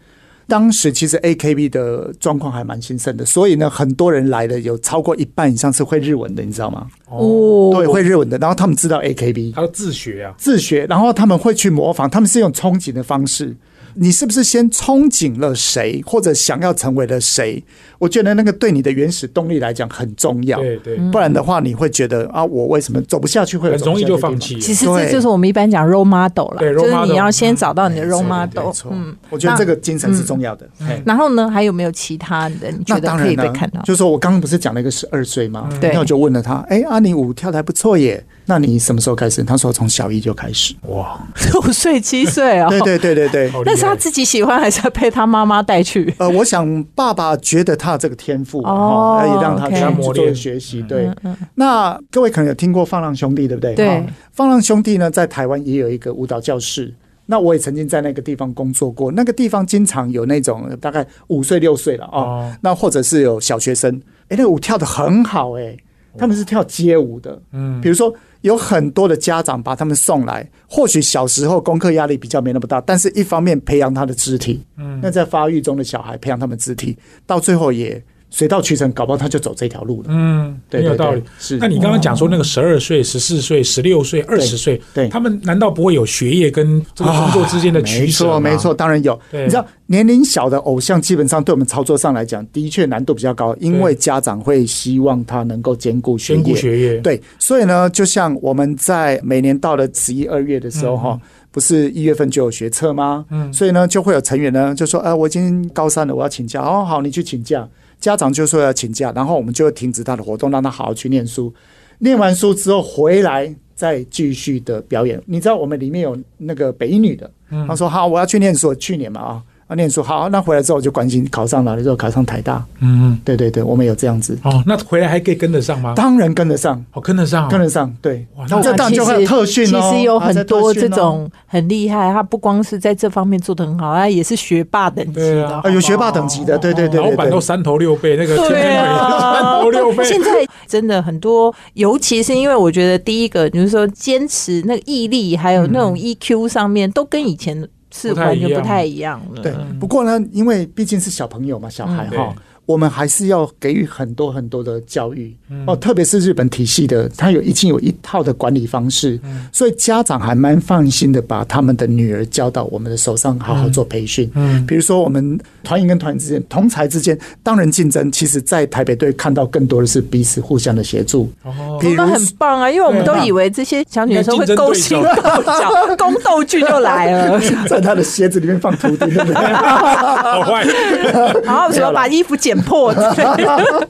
[0.48, 6.86] 当时其实 A K B 的状况还蛮兴盛的，所以呢，很多人来的有超过一半以上是会日文的，你知道吗？
[7.10, 8.38] 哦，对，会日文的。
[8.38, 13.54] 然后他们知道 A K B，他自学啊，自学，然后他们会去模仿，他们是用憧憬的方式。
[14.00, 17.62] 你是不是先憧憬了谁，或者想要成为了谁？
[17.98, 20.58] 我觉得那个对你的原始动力来讲很重要。
[20.60, 23.58] 对对，不然的话，你会觉得啊，我为什么走不下去？
[23.58, 24.56] 会很容易就放弃。
[24.60, 28.72] 其实这就是我们一般讲 role model 了，就是你要先找到你的 role model。
[28.90, 30.68] 嗯，我觉得这个精神是重要的。
[31.04, 32.70] 然后呢，还有没有其他的？
[32.70, 33.82] 你觉得可以被看到？
[33.82, 35.68] 就是说我刚刚不是讲了一个十二岁吗？
[35.80, 38.24] 对，那我就问了他，哎，阿尼舞跳的还不错耶。
[38.48, 39.44] 那你什么时候开始？
[39.44, 40.74] 他说从小一就开始。
[40.88, 41.20] 哇，
[41.62, 42.68] 五岁七岁哦。
[42.72, 43.62] 对对对对对。
[43.66, 46.12] 那是他自己喜欢，还是被他妈妈带去？
[46.18, 50.82] 呃，我想爸爸觉得他有这个天赋哦，也让他去做学习。
[50.82, 51.10] 对。
[51.56, 53.74] 那各位可能有听过放浪兄弟，对不对？
[53.74, 54.02] 对。
[54.32, 56.94] 放浪兄弟呢，在台湾也有一个舞蹈教室。
[57.30, 59.12] 那我也曾经在那个地方工作过。
[59.12, 65.76] 那个地方经常有那种大概五岁六岁了哦，那或者是有小学生，哎，那舞跳的很好哎，
[66.18, 67.40] 他们是跳街舞的。
[67.52, 68.14] 嗯，比如说。
[68.42, 78.00] 有很多的家长把他们送来，或许小时候功课压力比较没那么大，但是一方面培养他的肢体，嗯，那在发育中的小孩培养他们肢体，到最后也。
[78.30, 80.08] 水到渠成，搞不好他就走这条路了。
[80.08, 81.22] 嗯，对，有道理。
[81.38, 88.40] 是，那你刚刚讲说那个十二岁、十四岁、十六岁、二十岁，对，他们难道不会有学业跟这个工作之间的取舍吗？
[88.40, 89.18] 没错，没错，当然有。
[89.32, 96.54] 你知道，年龄小的偶像，基本上对我们操作上来讲，的确难度比较高，因为家长会希望他能够兼顾学业。
[96.54, 97.20] 学业，对。
[97.38, 103.24] 所以呢，就像我们在每年到了十一二月的时候，哈，不是一月份就有学测吗？
[103.30, 103.50] 嗯。
[103.52, 107.66] 所以呢，就会有成员呢就说：“哎，我已经高三了，我要请假。”哦，好，你去请假。
[108.00, 111.52] 家长就说要请假，然后我们就会停止他的活动，让他好好去念书。
[111.98, 115.20] 念完书之后回来再继续的表演。
[115.26, 117.30] 你知道我们里面有那个北一女的，
[117.66, 118.74] 他说好，我要去念书。
[118.74, 119.42] 去年嘛啊。
[119.68, 122.64] 啊，念书好，那回来之后就关心考上哪里，之后考上台大。
[122.80, 124.36] 嗯，对对对，我们有这样子。
[124.42, 125.92] 哦，那回来还可以跟得上吗？
[125.94, 127.94] 当然跟得上，哦，跟得上，跟得上。
[128.00, 129.90] 对，那这当然就会特训哦。
[129.90, 135.46] 其实有很多这种很厉害，他不光是在这方面做的很好，他也是学霸等级的。
[135.46, 138.84] 啊，有学霸等级的，对对对，老板都三头六臂，那个天天
[139.20, 140.02] 三头六臂。
[140.02, 140.30] 现在
[140.66, 147.68] 真的很多，尤其是因为我觉得第一个就是说坚持那个毅力，还有那种 EQ 上面，都跟以前。
[147.98, 149.42] 是完全不太一样了。
[149.42, 152.32] 对，不过呢，因为毕竟是小朋友嘛，小孩哈。
[152.68, 155.34] 我们还是要给予很多很多的教育
[155.66, 159.18] 哦，特别是日本体系的，它有已经有一套的管理方式，
[159.50, 164.30] 所以家长还蛮放心的，把他们的女儿交到我们的手上，好好做培训。
[164.34, 171.32] 嗯，比如说我们团员跟团员之间，同才之间，当然竞争，其实在台北队看到更多的是彼此互相的协助。
[171.44, 180.66] 哦，那很棒啊，因为我们都以为这些小女生会勾心斗角，宫斗剧就来了， 在他的鞋子里面放图钉， 好坏，
[181.42, 182.57] 然后什么把衣服剪。
[182.62, 182.94] 破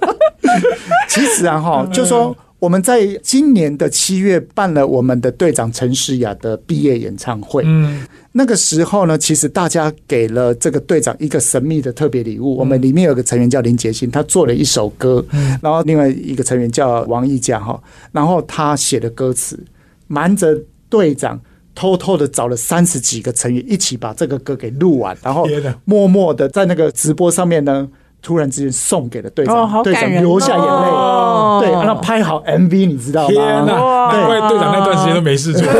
[1.08, 7.62] 其实啊，哈，就说我们在今年的七月办了我们的队长陈诗雅的毕业演唱会。
[7.66, 12.56] 嗯，那个时候呢，其实大家给了这个队长一个神秘的特别礼物。
[12.56, 15.24] 我们里面有个成员叫林杰欣，他做了一首歌。
[15.30, 17.80] 嗯，然后另外一个成员叫王艺佳，哈，
[18.12, 19.58] 然后他写的歌词，
[20.06, 21.40] 瞒着队长。
[21.74, 25.46] 偷偷的找了三十几个成员一起把这个歌给录完，然后
[25.84, 27.88] 默默的在那个直播上面呢。
[28.20, 33.28] 突然之间送给了队长，队长流下眼泪，对，让他拍好 MV，你知道吗？
[33.28, 34.08] 天哪！
[34.12, 35.62] 难怪队长那段时间都没事做，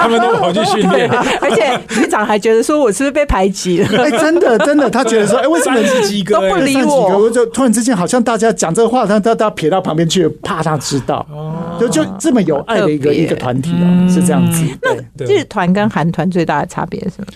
[0.00, 1.08] 他们都跑去训练，
[1.40, 3.88] 而且队长还觉得说我是不是被排挤了？
[4.04, 7.28] 哎，真的真的，他觉得说，哎，为什么是鸡哥都不理我？
[7.30, 11.26] 就突然之间好像大家讲这个话，他他他撇到旁边去，怕他知道，
[11.78, 14.64] 就就这么有爱的一个一个团体哦，是这样子。
[14.80, 17.26] 那日团跟韩团最大的差别是什么？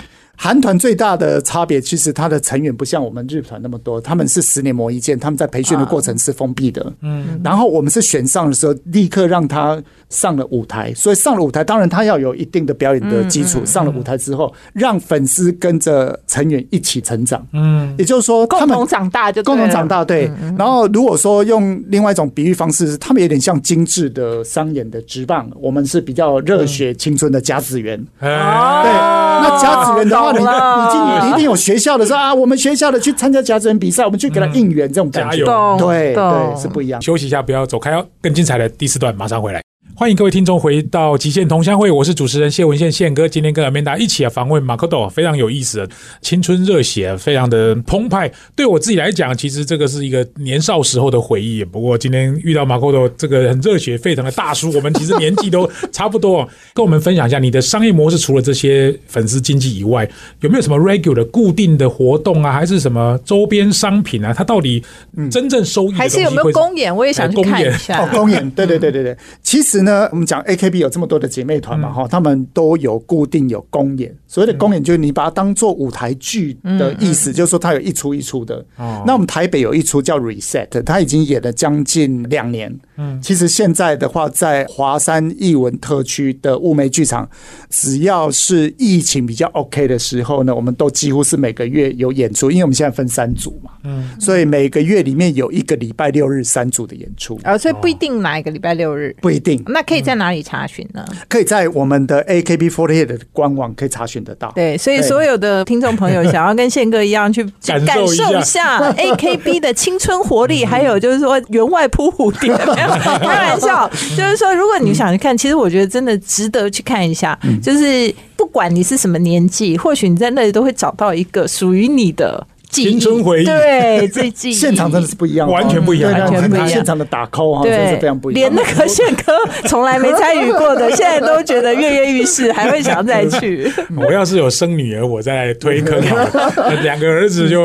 [0.43, 6.91] 韩团最大的差别，其实他的成员不像我们日团那么多，他们是十年磨一剑，他们在培训的过程是封闭的。
[7.03, 13.63] 嗯，然后我们是选上的时候，立刻让他上了舞台，所以上了舞台，当然他要有一定的表演的基础。
[13.67, 17.47] 上了舞台之后，让粉丝跟着成员一起成长。
[17.53, 20.03] 嗯，也就是说，共同长大就共同长大。
[20.03, 20.33] 对。
[20.57, 28.03] 然后如果说用另外一种比喻方式，他们有点像精致的商演的直棒，我们是比较热血青春的甲子园。
[28.19, 30.30] 对，那甲子园的话。
[30.33, 35.45] 你已经你一定有学校的时候啊，我们学校的去参加甲子园比赛，我们去给他应援，这种感觉，
[35.79, 37.01] 对对是不一样。
[37.01, 38.07] 休息一下，不要走开，哦。
[38.21, 39.63] 更精彩的第四段马上回来。
[39.95, 43.29] 欢迎各位听众回到极限同乡会，我是主持人谢文宪宪哥。
[43.29, 45.87] 今天跟阿曼达一起啊访问马可多，非常有意思，
[46.23, 48.31] 青春热血，非常的澎湃。
[48.57, 51.63] 对我自己来讲，其实这个是一个年少时候的回忆。
[51.63, 58.17] 不过今天遇到马可多这个很热血沸腾的大叔，我们其实年纪都差不多，跟我们分享一下你的商业模式。
[58.17, 60.09] 除了这些粉丝经济以外，
[60.41, 62.51] 有没有什么 regular 固定的活动啊？
[62.53, 64.33] 还是什么周边商品啊？
[64.33, 64.83] 它到底
[65.31, 66.95] 真正收益还是有没有公演？
[66.95, 68.03] 我也想去看一下。
[68.03, 70.03] 哦，公演，对对对对对，其实呢。
[70.03, 74.15] 那我们讲 AKB 有这么多的姐妹团嘛，哈，他们都有固定有公演。
[74.31, 78.65] 所谓的公演，就是你把它当做舞台剧的意思，就是说它有一出一出的。
[79.05, 82.73] 那我们台北有一出叫 Reset，它已经演了将近两年。
[82.97, 87.29] 嗯，其实现在的话，在华山艺文特区的雾眉剧场，
[87.71, 93.73] 只要是疫情比较 OK 的时候呢，我们都几乎是每个月有演出，因为我们现在分三组嘛。
[93.83, 97.41] 嗯，所以每个月里面有一个礼拜六日三组的演出。
[97.43, 99.61] 啊，所以不一定哪一个礼拜六日，不一定。
[99.67, 101.05] 那可以在哪里查询呢？
[101.29, 104.53] 可以在我们的 AKB48 的官网可以查询得到。
[104.55, 107.43] 对，所以所有的听众朋友想要跟宪哥一样去
[107.87, 112.55] 感受一下 AKB 的青春活力，还有就是说员外扑蝴蝶。
[112.57, 117.39] 开玩笑，就是说，如果你想去看，其实我觉得真的值得去看一下。
[117.63, 122.47] 就是不管你是什么年纪，或许你在那里都会找到一个属于你的。
[122.71, 126.69] 青春回忆，对，最近现场真的是不一样，完全不一样，完全不一样。
[126.69, 128.55] 现场的打 call 哈，真的是非常不一样。
[128.55, 129.33] 连那个宪哥
[129.69, 133.71] 从来没参与过的，现在都觉得跃跃欲试，还会想再去。
[133.97, 136.01] 我要是有生女儿，我再推坑。
[136.83, 137.63] 两个儿子就，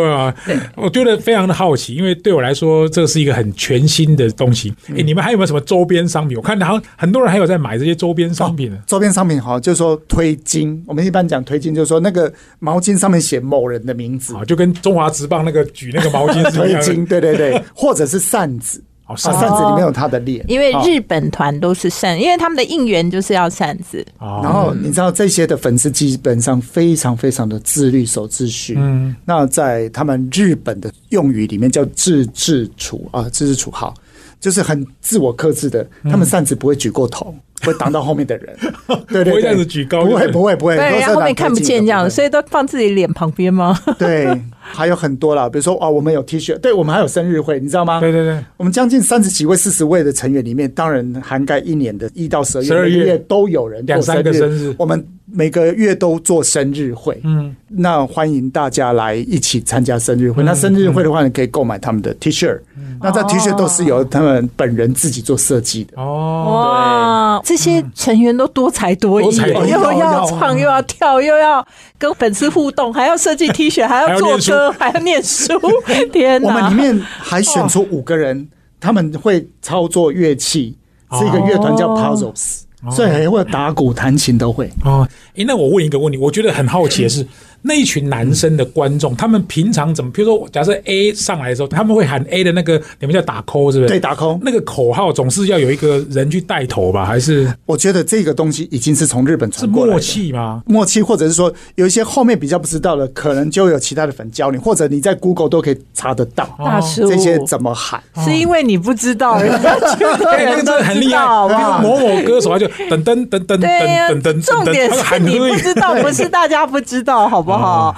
[0.76, 4.74] 我觉得非常的好奇，因为对我来说，这是一个很全新的东西。
[4.90, 6.36] 哎，你们还有没有什么周边商品？
[6.36, 8.78] 我看好像很多人还有在买这些周边商品呢。
[8.88, 10.84] 周边商品哈，就是说推金。
[10.88, 15.66] 我们一般讲推金，就是说那个毛巾上面写某人的名字，就跟中华职棒那个。
[15.76, 19.64] 举那个毛巾， 推巾，对对对，或者是扇子，哦，扇子。
[19.66, 24.06] 里面有他的脸，因为日本团都是扇，因为他们的应援就是要扇子。
[24.20, 28.76] 然后你知道这些的粉丝基本上非常非常的自律，守秩序。
[28.78, 33.94] 嗯，那在他们日本的用语里面叫自治处啊，自治处好，
[34.40, 37.34] 就是很自我克制的，他们扇子不会举过头。
[37.64, 38.56] 会挡到后面的人，
[39.08, 43.76] 对对，不会这样子举高，不会不会不会，对，后面看不见这样，所以都放自己脸旁边吗？
[43.98, 48.02] 对，还有很多啦，比如说哦，我们有 T 恤，对我们还有生日会，你知道吗？
[48.02, 55.04] 对对对，我们将近三十几位、四十位的成员里面，当然涵盖一年的一到十二月都有人两三个生日，我们
[55.36, 60.42] 每个月都做生日会，嗯，那欢迎大家来一起参加生日会。
[60.44, 62.58] 那生日会的话，你可以购买他们的 T 恤，
[63.02, 66.02] 那这 T 恤都是由他们本人自己做设计的。
[66.02, 67.46] 哦，对。
[67.46, 71.66] 这些成员都多才多艺，又要唱又要跳，又要
[71.98, 75.54] 跟粉丝互动，还要设计 T 恤， 还要做歌，还要念书。
[76.14, 76.48] 天哪！
[76.48, 78.48] 我们里面还选出五个人，
[78.80, 80.78] 他们会操作乐器，
[81.12, 84.70] 是一个乐团叫 Puzzles，所以很会打鼓、弹琴都会。
[84.84, 87.26] 哦，哎，那我问一个问题，我觉得很好奇的是。
[87.68, 90.12] 那一群男生的观众，他们平常怎么？
[90.12, 93.88] 比如说，假设 A 上来的时候，他们会喊 A 的那个，你们叫打 call 是不是？
[93.88, 97.04] 对，打 call 那个口号总是要有一个人去带头吧？
[97.04, 97.52] 还是？
[97.66, 100.62] 我觉得这个东西已经是从日本传过来的默契吗？
[100.68, 106.48] 默契，或者是说有一些后面比较不知道的，可能就有其他的粉教你，或者你在 Google 都可以查得到。
[106.60, 108.00] 大叔，这些怎么喊？
[108.24, 111.26] 是因为你不知道， 人家觉得那个真的很厉害。
[111.82, 117.55] 某某歌手他就噔噔噔噔噔噔噔，重点是你不知道，不是大家不知道，好不好？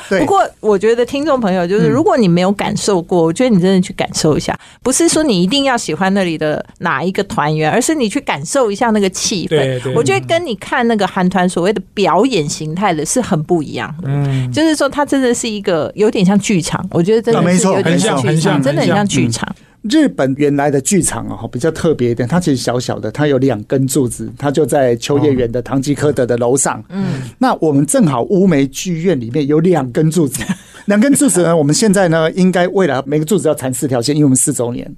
[0.09, 0.37] 不过。
[0.59, 4.57] 我觉得听众朋友就是，如果你没有感受过，我觉得你真的去感受一下。
[4.83, 9.93] 不是说你一定要喜欢那里的哪一个团员，而是你去感受一下那个气氛。
[9.95, 14.09] 我觉得跟你看那个韩团所谓的表演形态的是很不一样的。
[14.09, 16.85] 嗯，就是说它真的是一个有点像剧场。
[16.91, 19.47] 我觉得真的是有点像剧场，真的很像剧场。
[19.89, 26.83] 日本原来的剧场啊，比较特别一点，它其实小小的，它有两根柱子，它就在秋叶原的唐吉诃德的楼上。
[26.89, 30.43] 嗯，那我们正好乌梅剧院里面有两根柱子，
[30.85, 34.93] 两根柱子呢，我们现在呢，应该未来每个柱子要缠四条线，因为我们四周年。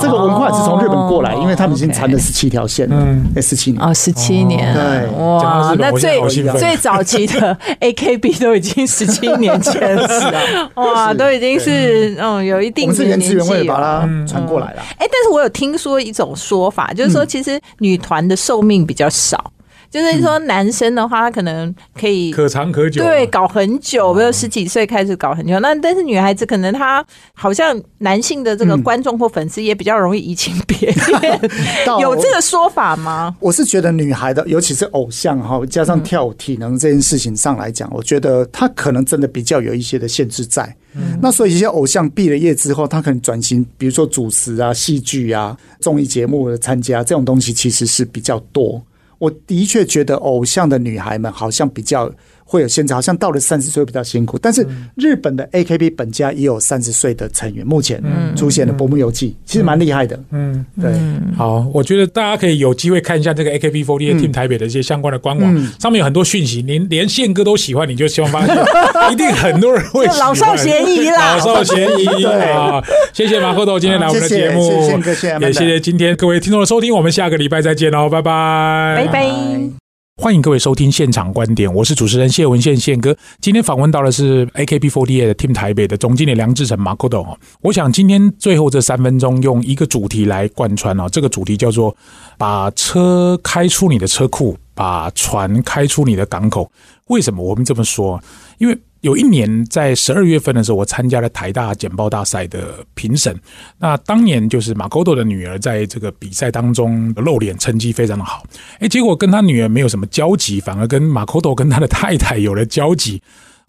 [0.00, 3.82] 这个文化是从日本过来，因为他们已经缠了十七条线了，嗯，那十七年。
[3.82, 6.20] 哦，十七年，对，哇，那最
[6.58, 14.82] 最早期的 AKB 都已经十七年前了， 哇，都已经是嗯有一定的年纪了，把它传过来了。
[14.98, 19.52] 哎，但是我有听说一种说法，就是说其实女团的寿命比较少。
[19.92, 25.60] 就是说，男生的话，他可能可以可长可久，对，搞很久，比如十几岁开始搞很久。
[25.60, 31.40] 那但是女孩子可能她好像男性的这个观众或粉丝也比较容易移情别恋，
[32.00, 33.36] 有这个说法吗？
[33.38, 40.74] 我是觉得女孩的，尤其是偶像哈，加上跳舞体能这件事情上来讲，我觉得她可能真的比较有一些的限制在。
[41.20, 48.82] 那所以一些偶像毕了业之后，他可能转型，比如说主持啊、戏剧啊、综艺节目的参加这种东西，其实是比较多。
[49.22, 52.12] 我的确觉得偶像的女孩们好像比较。
[52.52, 54.38] 会有限制，好像到了三十岁比较辛苦。
[54.38, 58.02] 但是日本的 AKB 本家也有三十岁的成员，目前
[58.36, 60.20] 出现了《薄木游记》其实蛮厉害的。
[60.32, 60.92] 嗯，对。
[61.34, 66.60] 好，我觉得大家可以有机会看一下这个 AKB48 Team 台北的一些相关的官网，上面有很多讯息。
[66.60, 68.54] 您连宪哥都喜欢，你就希望发现
[69.10, 72.82] 一定很多人会老少咸宜啦，老少咸宜啊！
[73.14, 74.92] 谢谢马克豆今天来我们的节目，
[75.40, 76.94] 也谢谢今天各位听众的收听。
[76.94, 79.81] 我们下个礼拜再见哦，拜拜，拜拜。
[80.16, 83.16] 欢迎各位收听现场观点，我是主持人谢文宪宪哥。
[83.40, 91.96] 今天访问到的是 AKB48 的 Team 台北的总经理梁志成马 d o 我想今天最后这三分钟用一个主题来贯穿哦，这个主题叫做
[92.36, 96.70] 把车开出你的车库，把船开出你的港口。
[97.06, 98.22] 为什么我们这么说？
[98.58, 103.36] 因为有一年在十二月份的时候，我参加了台大简报大赛的评审。
[103.78, 108.44] 那当年就是马沟斗的女儿在这个比赛当中露脸，成绩非常的好。
[108.78, 113.20] 哎，结果跟他女儿没有什么交集，反而跟马沟斗跟他的太太有了交集。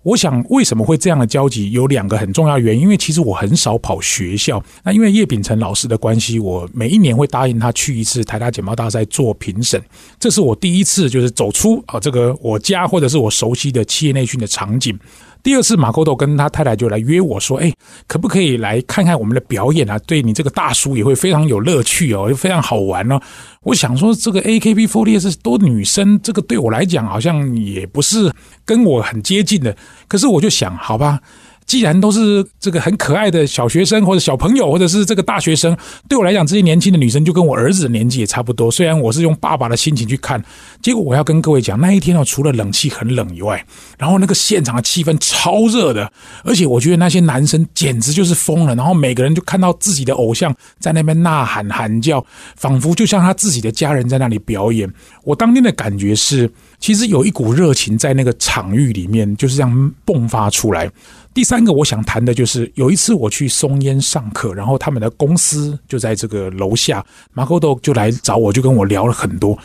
[0.03, 1.71] 我想为什么会这样的交集？
[1.71, 2.83] 有两个很重要原因。
[2.83, 9.81] 因为其实我很少跑学校，那因为叶秉成老师的关系，我每一年会答应他去一次台大简报大赛做评审。
[10.19, 14.99] 这是我第一次就是走出啊这个我家或者是我熟悉的企业内训的场景。
[15.43, 17.71] 第二次，马国斗跟他太太就来约我说：“哎，
[18.07, 19.99] 可不可以来看看我们的表演啊？
[20.07, 23.19] 对你这个大叔也会非常有乐趣哦，又非常好玩哦。”
[23.63, 28.31] 我想说，这个 AKB48 是多女生，这个对我来讲好像也不是
[28.63, 29.75] 跟我很接近的。
[30.07, 31.19] 可是我就想，好吧。
[31.65, 35.75] 既然都是这个很可爱的小学生或者小朋友，或者是这个大学生，
[36.07, 38.69] 对我来讲，这些年轻的女生就跟我儿子的年纪也差不多。
[38.69, 40.43] 虽然我是用爸爸的心情去看，
[40.81, 43.65] 结果我要跟各位讲，那一天哦，除了冷气很冷以外，
[43.97, 46.11] 然后那个现场的气氛超热的，
[46.43, 48.75] 而且我觉得那些男生简直就是疯了。
[48.75, 54.91] 然后每个人就看到自己的偶像在那边呐喊喊叫，仿佛就像他自己的家人在那里表演。
[55.23, 56.49] 我当天的感觉是，
[56.79, 60.89] 其实有一股热情在那个场域里面就是这样迸发出来。
[61.33, 67.03] 第三个我想谈的就是有一次我去松烟上课，然后他们的公司就在这个楼下，
[67.33, 69.57] 马可多就来找我，就跟我聊了很多。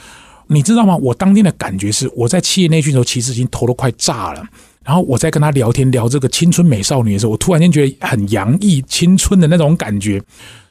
[0.47, 0.97] 你知道吗？
[0.97, 4.43] 我当天的感觉是，我在企业内训的时候，其实已经头都快炸了。
[4.83, 10.23] 然后我在跟他聊天聊这个青春美少女的时候，我突然间觉得很洋溢青春的那种感觉。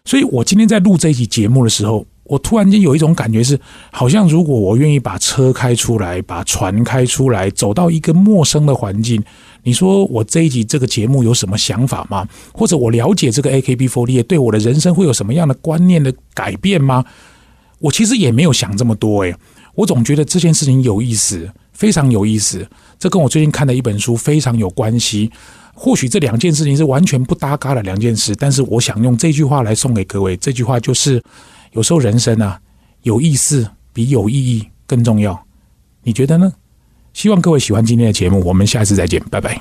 [0.04, 3.60] 所以我今天在录这一集节目的时候，我突然间有一种感觉是，
[3.92, 9.24] 好像如果我愿意把车开出来，把船开出来，走到一个陌生的环境。
[9.68, 12.26] 你说我这一集这个节目有什么想法吗？
[12.54, 17.04] 或者我了解这个 AKB48 对我的人生会有什么样的观念的改变吗？
[17.80, 19.36] 我其实也没有想这么多诶，
[19.76, 22.66] 我总觉得这件事情有意思，非常有意思。
[22.98, 25.30] 这跟我最近看的一本书非常有关系。
[25.74, 30.38] 或许这两件事情是完全不搭嘎的两件事，但是我想用这句话来送给各位。
[30.38, 31.22] 这句话就是：
[31.74, 32.58] 有时候人生啊，
[33.04, 35.38] 有意思比有意义更重要。
[36.04, 36.54] 你觉得呢？
[37.18, 39.56] 希望各位喜欢今天的节目，我们下次再见，拜拜。